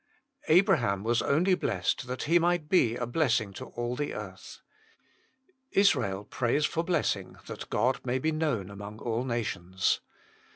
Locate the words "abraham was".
0.47-1.21